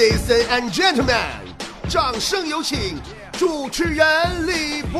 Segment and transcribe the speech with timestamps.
[0.00, 1.14] Ladies and gentlemen，
[1.86, 2.98] 掌声有请
[3.32, 4.98] 主持人李波。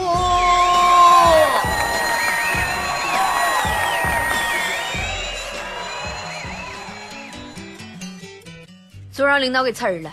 [9.10, 10.12] 昨儿让领导给呲儿了，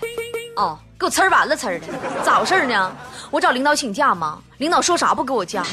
[0.55, 1.88] 哦，给我呲完了呲的，
[2.23, 2.95] 咋回事呢？
[3.29, 4.41] 我找领导请假吗？
[4.59, 5.65] 领导说啥不给我假？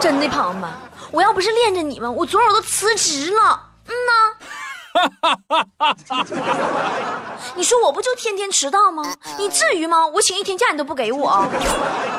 [0.00, 0.70] 真的，朋友们，
[1.10, 3.60] 我要不是恋着你们，我昨儿我都辞职了。
[3.88, 4.29] 嗯呐。
[7.56, 9.14] 你说我不就天天迟到吗？
[9.38, 10.06] 你至于吗？
[10.06, 11.46] 我请一天假你都不给我，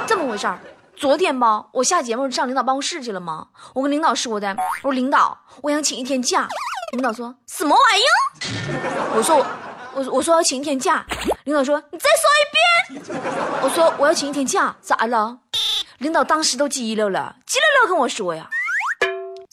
[0.07, 0.59] 这么回事儿。
[0.95, 3.47] 昨天吧，我下节目上领导办公室去了吗？
[3.73, 6.47] 我跟领导说的，我说领导，我想请一天假。
[6.93, 9.13] 领导说什么玩意儿？
[9.17, 9.45] 我说我。
[10.09, 11.05] 我说要请一天假，
[11.43, 12.43] 领导说你再说一
[13.03, 13.21] 遍。
[13.61, 15.39] 我说我要请一天假，咋了？
[15.97, 18.49] 领导当时都急溜了，急溜溜跟我说呀。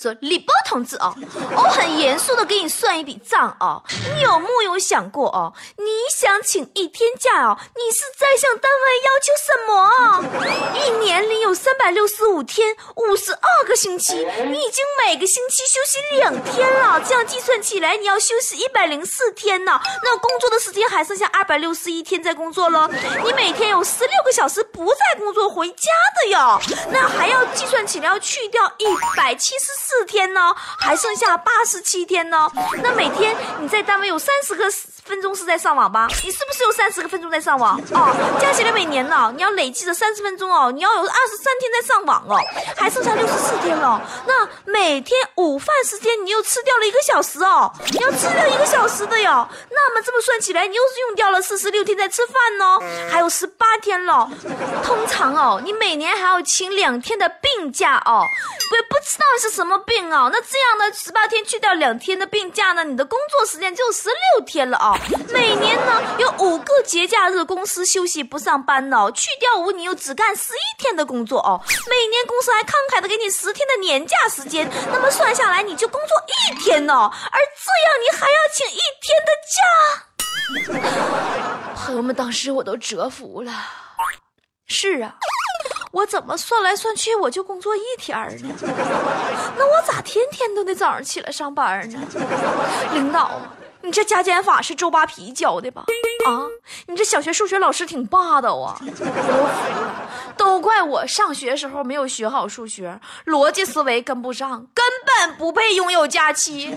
[0.01, 1.13] 说李波同志哦，
[1.57, 3.83] 我很严肃的给你算一笔账哦，
[4.15, 5.53] 你有木有想过哦？
[5.77, 5.85] 你
[6.15, 7.59] 想请一天假哦？
[7.75, 10.79] 你是在向单位要求什么？
[10.79, 19.81] 一年里有三百六十五天，五十二个星期，你已经每个星期休息两天了，这样计算起来你要休息一百零四天呢。
[20.05, 22.89] 那工作的时间还剩下二百六十一天在工作了，
[23.25, 25.91] 你每天有十六个小时不在工作回家
[26.23, 26.61] 的哟，
[26.93, 28.85] 那还要计算起来要去掉一
[29.17, 29.67] 百七十。
[29.88, 32.47] 四四天呢，还剩下八十七天呢。
[32.83, 34.71] 那每天你在单位有三十个
[35.07, 36.07] 分钟是在上网吧？
[36.23, 37.81] 你是不是有三十个分钟在上网？
[37.93, 42.37] 哦，加起来每年呢，你要累计的三十分钟哦，你要有二十三天在上网哦，
[42.77, 43.99] 还剩下六十四天了。
[44.27, 49.49] 那每天午饭时间你又吃掉了一个小时哦，你要吃掉一个小时的哟。
[49.71, 54.31] 那么这么算起来，你又是用掉了四十六天在吃饭呢，还有十八天了。
[54.85, 58.23] 通常哦，你每年还要请两天的病假哦，
[58.71, 59.78] 我也不知道是什么。
[59.85, 60.93] 病啊，那这样呢？
[60.95, 62.85] 十八天去掉两天的病假呢？
[62.85, 64.99] 你的工作时间就十六天了啊！
[65.31, 71.61] 每年呢有五个节假日，公司休息不上班呢，去掉五，你又只干十一天的工作哦。
[71.89, 79.59] 每年公司还慷慨的给你十天的年假时间，那么算下来你就工作一天呢，而这样你还要请一天的假。
[81.75, 83.53] 朋友们，当时我都折服了。
[84.67, 85.17] 是啊。
[85.93, 88.55] 我怎么算来算去，我就工作一天呢？
[89.57, 91.99] 那我咋天天都得早上起来上班呢？
[92.93, 93.41] 领导，
[93.83, 95.85] 你这加减法是周扒皮教的吧？
[96.27, 96.45] 啊，
[96.87, 98.79] 你这小学数学老师挺霸道啊！
[100.37, 106.77] 都怪我上学时候没有学好数学，逻辑思维跟不上，根本不配拥有假期。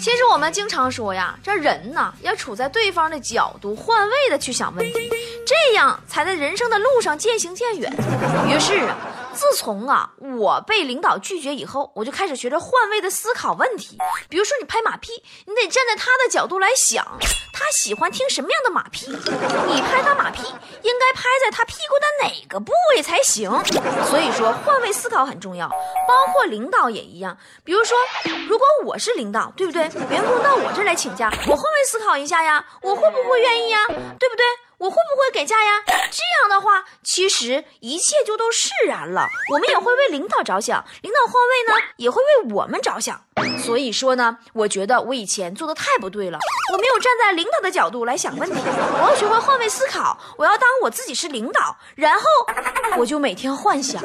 [0.00, 5.10] 其实我们经常说呀，这人呢要处在对方的角度，换位的去想问题，
[5.46, 7.92] 这样才在人生的路上渐行渐远。
[8.48, 8.96] 于是啊。
[9.38, 13.96] 自从啊，我被领导拒绝以后，我就开始学着换位的思考问题。
[14.28, 17.06] 比如说，你拍马屁，你得站在他的角度来想，
[17.54, 19.06] 他喜欢听什么样的马屁？
[19.06, 20.42] 你拍他马屁，
[20.82, 23.48] 应该拍在他屁股的哪个部位才行？
[24.10, 27.38] 所以说，换位思考很重要，包括领导也一样。
[27.62, 27.96] 比如说，
[28.48, 29.82] 如果我是领导，对不对？
[30.10, 33.78] 员工到我这来请假，我换位思考一下呀，我会不会愿意呀？
[33.86, 34.44] 对不对？
[34.78, 35.82] 我会不会给假呀？
[35.86, 39.26] 这样的话，其实一切就都释然了。
[39.52, 43.20] 我们也会为领导着想，领导换位呢，也会为我们着想。
[43.62, 46.38] 所以说呢，我觉得我以前做的太不对了，
[46.72, 48.60] 我没有站在领导的角度来想问题。
[48.60, 52.22] 我要学会换位思考，我要当我自己是领导，然后
[52.96, 54.00] 我就每天幻想，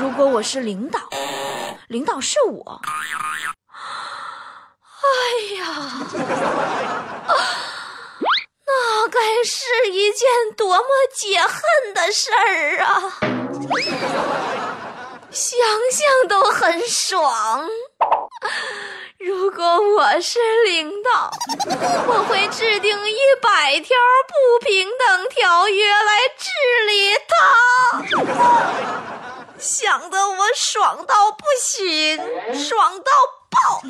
[0.00, 1.00] 如果我是领导，
[1.88, 2.80] 领导是我，
[5.02, 5.06] 哎
[5.56, 5.66] 呀。
[7.28, 7.34] 那
[9.10, 13.18] 该是一件多么解恨的事儿啊！
[15.30, 15.58] 想
[15.90, 17.68] 想都很爽。
[19.18, 19.64] 如果
[19.96, 21.30] 我是领导，
[22.06, 23.96] 我会制定一百条
[24.28, 26.50] 不平等条约来治
[26.86, 27.32] 理他。
[29.58, 32.18] 想得我爽到不行，
[32.52, 33.12] 爽到
[33.48, 33.80] 爆！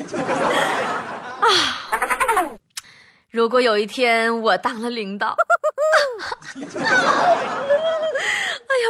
[3.33, 5.35] 如果有一天我当了领导，
[6.55, 6.69] 哎呀，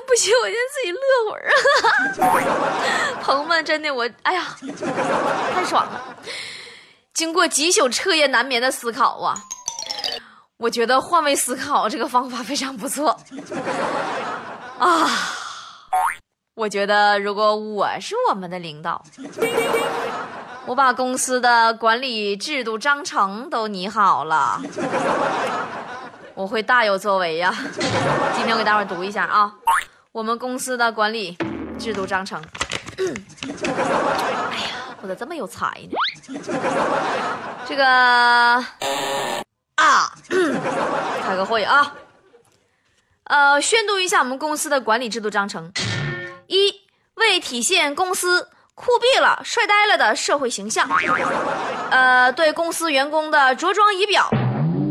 [0.05, 0.99] 不行，我先自己乐
[1.31, 3.23] 会儿啊！
[3.23, 4.57] 朋友们，真的，我哎呀，
[5.55, 6.17] 太爽了！
[7.15, 9.33] 经过几宿彻夜难眠的思考啊，
[10.57, 13.17] 我觉得换位思考这个方法非常不错
[14.81, 15.09] 啊！
[16.55, 19.05] 我觉得如果我是我们的领导。
[20.65, 24.61] 我把公司的管理制度章程都拟好了，
[26.35, 27.53] 我会大有作为呀！
[28.37, 29.53] 今天我给大伙读一下啊，
[30.13, 31.37] 我们公司的管理
[31.79, 32.41] 制度章程。
[32.97, 33.05] 哎
[34.59, 34.71] 呀，
[35.03, 36.41] 我咋这么有才呢？
[37.67, 38.65] 这个啊，
[41.27, 41.93] 开个会啊，
[43.25, 45.73] 呃，宣读一下我们公司的管理制度章程。
[46.47, 46.83] 一，
[47.15, 50.89] 为体现公司酷毙了、帅呆了的社会形象，
[51.91, 54.29] 呃，对公司员工的着装仪表、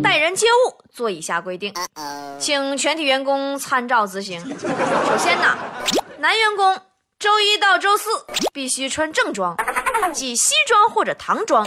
[0.03, 1.73] 待人接物做以下规定，
[2.39, 4.39] 请全体员工参照执行。
[4.39, 5.57] 首先呢，
[6.19, 6.79] 男员工
[7.17, 8.09] 周一到周四
[8.53, 9.57] 必须穿正装。
[10.13, 11.65] 系西装或者唐装，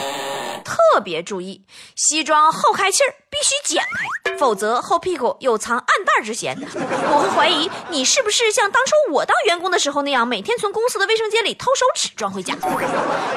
[0.65, 1.65] 特别注意，
[1.97, 3.83] 西装后开气儿必须剪
[4.25, 6.57] 开，否则后屁股有藏暗袋之嫌。
[6.61, 12.55] 我会怀疑你是不是像当初我当员工的时候那样，每天从公司的卫生间里偷手纸装回家。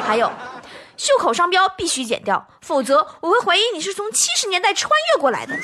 [0.05, 0.31] 还有，
[0.97, 5.55] 袖口商标必须剪掉，否则我会怀疑你是从七十年代穿越过来的。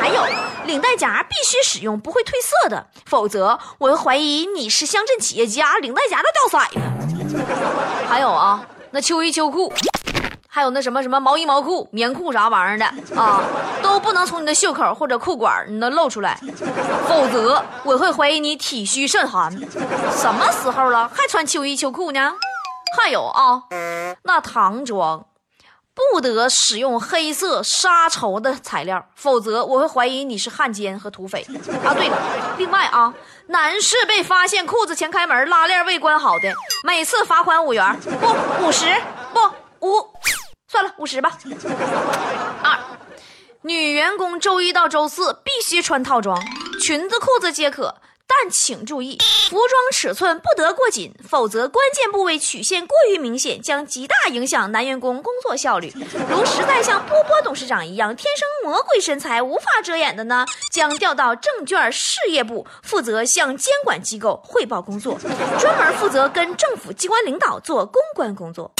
[0.00, 0.22] 还有，
[0.66, 8.06] 领带夹必须使用，不会褪色的，否则我会怀疑你是乡镇企业家，领带夹都掉色了。
[8.08, 8.64] 还有啊。
[8.94, 9.72] 那秋衣秋裤，
[10.46, 12.84] 还有那什么什么毛衣毛裤、棉裤啥玩意儿的
[13.18, 13.42] 啊，
[13.82, 16.38] 都不能从你的袖口或者裤管你能露出来，
[17.08, 19.50] 否则我会怀疑你体虚甚寒。
[20.14, 22.34] 什么时候了还穿秋衣秋裤呢？
[22.96, 23.64] 还有啊，
[24.22, 25.26] 那唐装
[25.94, 31.42] 不得使用黑色纱绸的材料，否则我会怀疑你是汉奸和土匪。
[31.84, 32.16] 啊，对了，
[32.58, 33.12] 另外啊。
[33.48, 36.54] 男士被发现裤子前开门、拉链未关好的，
[36.84, 38.86] 每次罚款五元，不五十，
[39.34, 39.40] 不
[39.86, 40.08] 五，
[40.68, 41.36] 算了五十吧。
[42.62, 42.78] 二，
[43.62, 46.40] 女员工周一到周四必须穿套装，
[46.80, 47.94] 裙子裤子皆可。
[48.26, 49.18] 但请注意，
[49.50, 55.92] 服装尺寸不得过紧，否则关键部位曲线过于明显，将极大影响男员工工作效率。
[56.30, 65.18] 如实在像波波董事长一样，天生魔鬼身材无法遮掩的呢，将调到证券事业部，负责向监管机构汇报工作，
[65.60, 68.72] 专门负责跟政府机关领导做公关工作。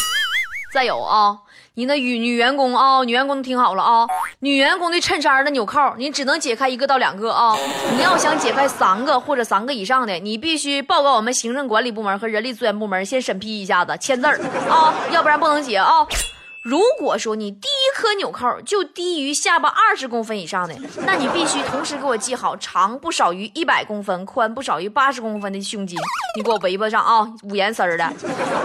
[0.72, 1.36] 再有啊。
[1.74, 4.06] 你那女女员工啊，女员工听好了啊，
[4.40, 7.56] 女员工的衬衫的纽扣，你只能解开一个到两个啊。
[7.96, 14.38] 你要想解开三个或者三个以上的，你必须报告我们行政管理部门和人力资源部门，先审批一下子，签字儿
[14.68, 16.06] 啊，要不然不能解啊。
[16.62, 20.74] 如果说你第一颗纽扣就低于下巴二十公分以上的，
[21.04, 25.98] 那你必须同时给我系好长不少于一百公分、宽不少于八十公分的胸襟，
[26.36, 28.04] 你给我围脖上啊，五颜丝的。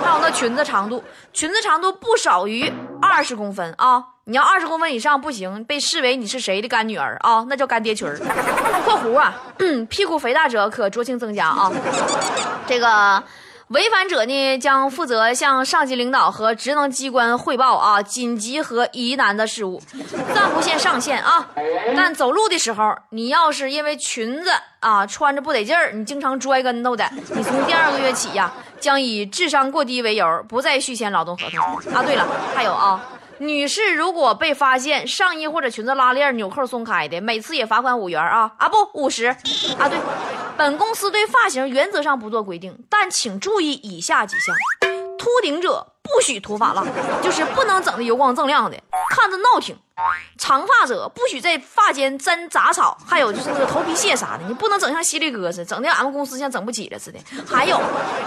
[0.03, 1.03] 还有那裙子长度，
[1.33, 2.71] 裙子长度不少于
[3.01, 8.15] 二十公分啊，你要二十公分以上不行，被视为你是谁的干女儿啊，那叫干爹裙儿。
[8.85, 9.33] 括弧啊，
[9.89, 11.71] 屁股肥大者可酌情增加啊，
[12.67, 13.23] 这个。
[13.69, 19.81] 违反者呢，将负责向上级领导和职能机关汇报啊紧急和疑难的事务，
[20.33, 21.49] 暂不限上限啊。
[21.93, 24.49] 但走路的时候，你要是因为裙子
[24.79, 27.05] 啊穿着不得劲儿，你经常摔跟头的，
[27.35, 28.49] 你从第二个月起呀，
[28.79, 31.59] 将以智商过低为由，不再续签劳动合同
[31.93, 32.01] 啊。
[32.01, 32.25] 对了，
[32.55, 33.03] 还有啊。
[33.39, 38.51] 女士，如果被发现上衣或者裙子拉链纽扣松开的，每次也罚款五元啊。
[38.57, 39.27] 啊不五十。
[39.27, 39.97] 啊对，
[40.57, 44.55] 本公司对发型原则上不做规定，但请注意以下几项：
[45.17, 46.83] 秃顶者不许涂发蜡，
[47.21, 48.77] 就是不能整的油光锃亮的，
[49.09, 49.77] 看着闹挺。
[50.37, 57.17] 长发者不许在发间沾杂草，还有就是那个头皮屑啥的，你不能整像犀利哥似的，整的俺们公司像整不起了似的。
[57.47, 57.81] 还有，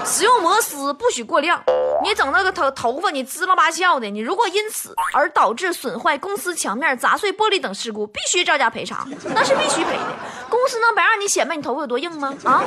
[0.04, 1.62] 使用摩丝不许过量，
[2.02, 10.02] 你整那个头头发你滋啦吧翘的，你如果因此而导致损坏公司墙面、砸碎玻璃等事故，必须照价赔偿，那是必须赔的。
[10.48, 12.34] 公司能白让你显摆你头发有多硬吗？
[12.42, 12.64] 啊？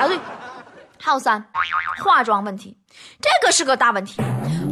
[0.00, 0.18] 啊对，
[0.98, 1.44] 还有三，
[2.02, 2.74] 化妆问题，
[3.20, 4.22] 这个是个大问题，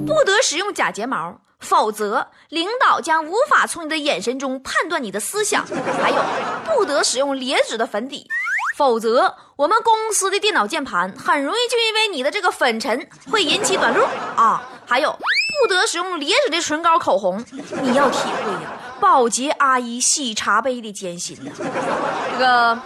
[0.07, 1.41] 不得使用假睫毛。
[1.61, 5.65] 否则，领导将无法从你的眼神中判断你的思想。
[6.03, 6.23] 还有，
[6.67, 8.29] 不得使用劣质的粉底，
[8.77, 14.05] 否则我们公司的电脑键盘很容易就因为你的这个粉尘会引起短路
[14.37, 14.63] 啊。
[14.85, 15.11] 还有，
[15.63, 17.43] 不得使用劣质的唇膏、口红。
[17.81, 21.51] 你要体会呀，保洁阿姨洗茶杯的艰辛呐。
[22.31, 22.79] 这个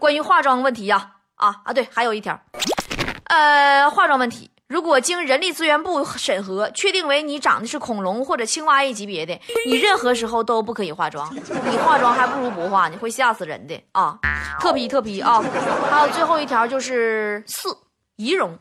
[0.00, 2.40] 关于化妆问题呀，啊啊，对，还有一条，
[3.26, 4.50] 呃，化妆问题。
[4.74, 9.32] 如果经人力资源部审核，确定为你长得是恐龙或者青蛙一级别的，
[9.68, 11.32] 你任何时候都不可以化妆。
[11.70, 14.18] 你化妆还不如不化，你会吓死人的啊！
[14.58, 15.40] 特批特批啊！
[15.88, 17.68] 还有最后一条就是四
[18.16, 18.58] 仪容，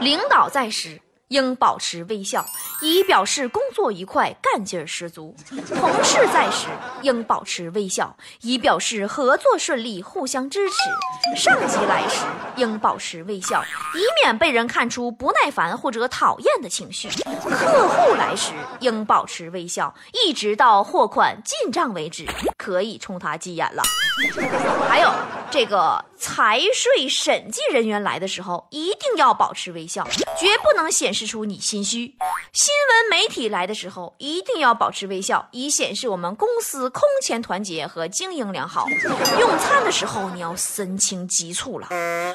[0.00, 1.00] 领导在时。
[1.28, 2.44] 应保持微笑，
[2.82, 5.34] 以表示工作愉快、干劲儿十足；
[5.74, 6.66] 同事在时，
[7.02, 10.76] 应保持微笑，以表示合作顺利、互相支持；
[11.36, 12.24] 上级来时，
[12.56, 13.62] 应保持微笑，
[13.94, 19.94] 以免被人看出不耐烦或者讨厌的情绪；客户来时，应保持微笑，
[20.24, 22.26] 一直到货款进账为止。
[22.58, 23.82] 可以冲他急眼了。
[24.88, 25.10] 还有
[25.50, 30.04] 这个财税审计人员来的时候，一定要保持微笑，
[30.36, 32.16] 绝不能显示出你心虚。
[32.52, 38.86] 新闻媒体来的时候，一定要保持微笑，以显示我们公司空前团结和经营良好。
[39.38, 41.88] 用餐的时候，你要神情急促了，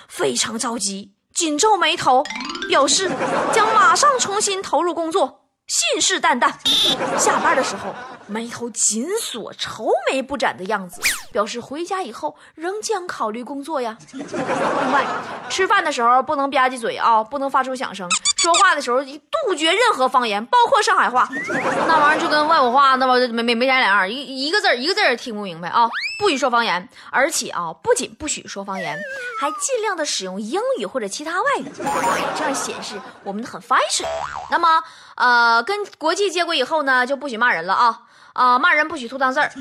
[0.07, 2.23] 非常着急，紧皱眉头，
[2.69, 3.11] 表示
[3.53, 5.41] 将马上重新投入工作。
[5.65, 6.51] 信誓旦旦，
[7.17, 7.95] 下班的时候
[8.27, 11.01] 眉头紧锁、愁眉不展的样子，
[11.31, 13.97] 表示回家以后仍将考虑工作呀。
[14.13, 15.05] 另外，
[15.49, 21.27] 吃饭的时候不能吧唧嘴啊，不能发出响声；说话的时候杜绝任何方言，包括上海话，
[21.87, 25.89] 那玩意儿就跟外国话那玩意儿没没没啥两样，一一个字儿一个字儿也听不明白啊。
[26.19, 28.97] 不许说方言，而且啊，不仅不许说方言，
[29.41, 31.65] 还尽量的使用英语或者其他外语，
[32.37, 34.05] 这样显示我们很 fashion。
[34.49, 34.81] 那么，
[35.15, 38.01] 呃，跟国际接轨以后呢，就不许骂人了啊
[38.33, 39.51] 啊，骂人不许吐脏字儿，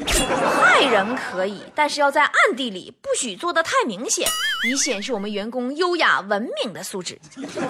[0.61, 4.27] 害人可以，但是要在暗地里，不许做的太明显，
[4.67, 7.19] 以显示我们员工优雅文明的素质。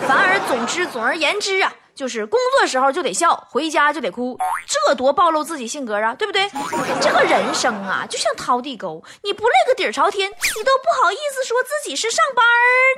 [0.06, 1.72] 反而，总之，总而言之啊。
[1.94, 6.48] 就是工作时候就得笑，回家就得哭，这多暴露自己性格啊，对不对？
[7.02, 12.42] 这个人生啊，就像掏地沟，你不累个底儿朝天，你都不好意思说自己是上班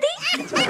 [0.00, 0.64] 的。